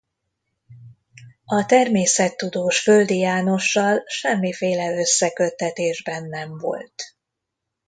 [1.45, 7.03] A természettudós Földi Jánossal semmiféle összeköttetésben nem volt.